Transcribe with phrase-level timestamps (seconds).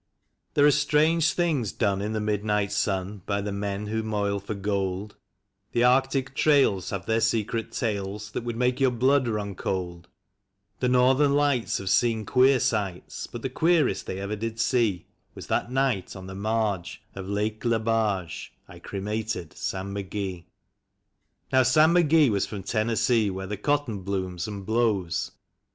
[0.55, 4.55] THERE are strange things done in the midnight sun By the men ivho moil for
[4.55, 5.15] gold;
[5.73, 10.07] The Arctic trails have their secret tales That would make your Mood run cold;
[10.79, 15.45] The Northern Lights have seen queer sights, BiLt the queerest tliey ever did see Was
[15.45, 20.45] that night on the marge of Lalce Lebarge I cremated Sam McGee.
[21.53, 25.29] Xow Sam McGee was from Tennessee, where the cotton blooms and blows.